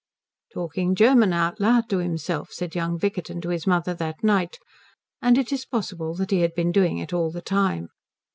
[0.51, 4.57] "Talking German out loud to himself," said young Vickerton to his mother that night;
[5.21, 7.89] and it is possible that he had been doing it all the time.